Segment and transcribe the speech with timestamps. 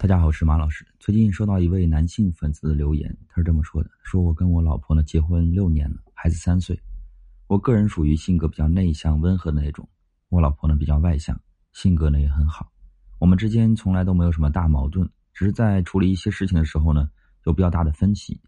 [0.00, 0.86] 大家好，我是马老师。
[1.00, 6.80] 最近收到一位男性粉丝的留言，他是这么说的：“说我跟我老婆呢结婚六年了，孩子三岁。
[7.48, 9.88] 我个人属于性格比较内向、温和的那种，
[10.28, 11.36] 我老婆呢比较外向，
[11.72, 12.70] 性格呢也很好。
[13.18, 17.10] 我们之间从来都没有什么大矛盾，只是在处理一些事情的时候呢
[17.46, 18.40] 有比较大的分歧。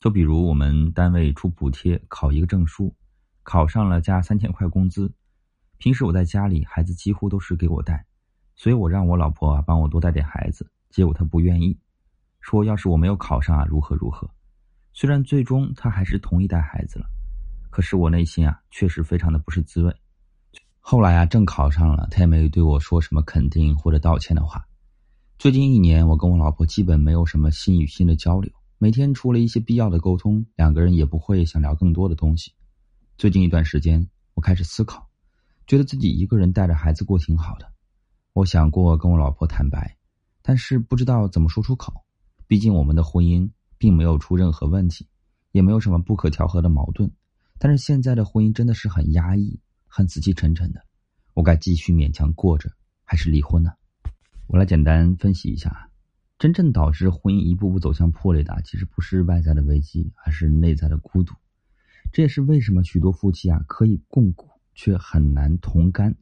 [0.00, 2.94] 就比如我们单位出补贴考一个证书，
[3.42, 5.10] 考上了加三千块工资。
[5.78, 8.04] 平时我在家里，孩子几乎都是给我带，
[8.54, 11.78] 所以我让我老婆啊帮我多带点孩子。”结果他不愿意，
[12.40, 14.28] 说要是我没有考上啊，如何如何。
[14.92, 17.06] 虽然最终他还是同意带孩子了，
[17.70, 19.94] 可是我内心啊，确实非常的不是滋味。
[20.80, 24.66] 后来啊，正考上了，他也没对我说什么肯定或者道歉的话。
[25.38, 32.52] 最近一年，我跟我老婆基本没有什么心与心的交流，每天除了一些必要的沟通，两个人也不会想聊更多的东西。
[33.16, 35.08] 最近一段时间，我开始思考，
[35.66, 37.72] 觉得自己一个人带着孩子过挺好的。
[38.32, 39.99] 我想过跟我老婆坦白。
[40.50, 42.04] 但是不知道怎么说出口，
[42.48, 45.06] 毕竟我们的婚姻并没有出任何问题，
[45.52, 47.08] 也没有什么不可调和的矛盾。
[47.56, 50.84] 但是现在的婚姻真的是很压抑，很死气沉沉的。
[51.34, 52.68] 我该继续勉强过着，
[53.04, 53.70] 还是离婚呢？
[54.48, 55.88] 我来简单分析一下，
[56.36, 61.32] 真正导致婚姻一步步走向破裂的，其实不是外在的危机，而是内在的孤独。
[62.10, 66.16] 这也是为什么许多夫妻啊可以共苦，却很难同甘。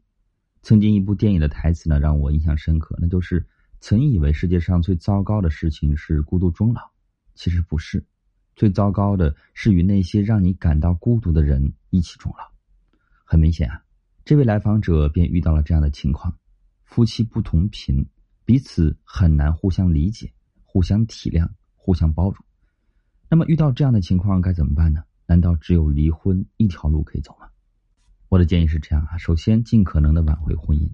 [0.61, 3.47] 曾经一部电影的台词呢，让我印象深刻，那就是。
[3.81, 6.91] 曾以为世界上最糟糕的事情是孤独终老，
[7.35, 8.05] 其实不是，
[8.57, 12.45] 最糟糕的是与那些让你感到孤独的人一起终老。
[13.25, 13.85] 很明显啊，
[14.25, 16.37] 这位来访者便遇到了这样的情况：
[16.85, 18.05] 夫妻不同频，
[18.45, 20.33] 彼此很难互相理解、
[20.65, 22.45] 互相体谅、互相包容。
[23.31, 25.05] 那么遇到这样的情况该怎么办呢？
[25.27, 27.49] 难道只有离婚一条路可以走吗？
[28.29, 30.91] 我的建议是这样啊：首先，尽可能的挽回婚姻，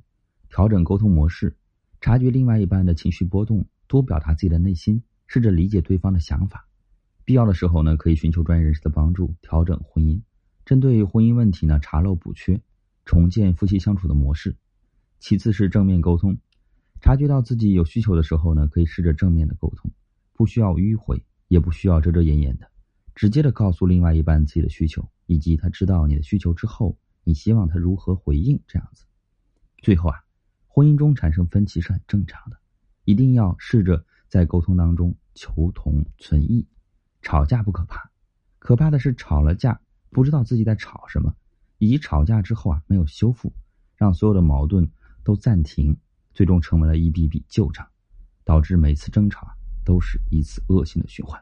[0.51, 1.57] 调整沟通模式。
[2.05, 6.69] 察觉另外一半的情绪波动，多表达自己的内心，试着理解对方的想法。
[7.25, 10.21] 必要的时候呢，可以寻求专业人士的帮助，调整婚姻。
[10.67, 12.61] 针对婚姻问题呢，查漏补缺，
[13.07, 14.55] 重建夫妻相处的模式。
[15.19, 16.37] 其次是正面沟通，
[17.01, 19.91] 察觉到自己有需求的时候呢，可以试着正面的沟通，
[20.35, 22.71] 不需要迂回，也不需要遮遮掩掩的，
[23.15, 29.07] 直接的告诉另外一半自己的需求，以及他知道你的需求之后，你希望他如何回应，这样子。
[29.79, 30.24] 最后啊。
[30.75, 32.59] 婚姻中产生分歧是很正常的，
[33.05, 36.67] 一定要试着在沟通当中求同存异。
[37.23, 38.11] 吵架不可怕，
[38.59, 39.81] 可怕的是吵了架
[40.11, 41.33] 不知道自己在吵什么，
[41.79, 43.53] 以及吵架之后啊没有修复，
[43.95, 44.91] 让所有的矛盾
[45.23, 45.97] 都暂停，
[46.33, 47.87] 最终成为了一笔笔旧账，
[48.43, 49.55] 导致每次争吵啊
[49.85, 51.41] 都是一次恶性的循环。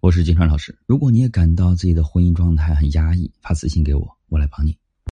[0.00, 4.78] 我是金川老师，如果你也感到自己的婚姻状态很压抑，发私信给我，我来帮你。